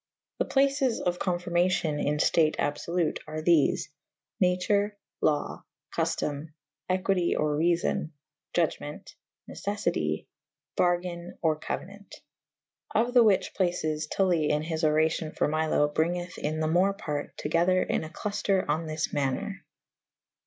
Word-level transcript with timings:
The 0.39 0.45
places 0.45 0.99
of 0.99 1.19
confirmacyon 1.19 2.03
in 2.03 2.17
ftate 2.17 2.55
abfolute 2.55 3.19
are 3.27 3.43
thele 3.43 3.77
/ 4.13 4.39
nature 4.41 4.97
/ 5.09 5.21
lawe 5.21 5.63
/ 5.77 5.93
cuftome 5.95 6.53
/ 6.69 6.89
equity 6.89 7.35
or 7.35 7.55
reafon 7.55 8.09
/ 8.33 8.53
iugemewt 8.55 9.13
/ 9.31 9.47
neceffity 9.47 10.25
/ 10.53 10.75
bargayne 10.75 11.37
or 11.43 11.59
couena«t. 11.59 12.17
Of 12.95 13.13
the 13.13 13.21
whiche 13.23 13.53
places 13.53 14.07
Tully 14.07 14.49
in 14.49 14.63
his 14.63 14.81
oracio« 14.83 15.35
for 15.37 15.47
Milo 15.47 15.87
bri«geth 15.87 16.39
in 16.39 16.61
the 16.61 16.67
more 16.67 16.95
parte 16.95 17.37
to 17.37 17.49
gyther 17.49 17.87
in 17.87 18.03
a 18.03 18.09
clutter 18.09 18.65
on 18.67 18.87
this 18.87 19.13
maner. 19.13 19.63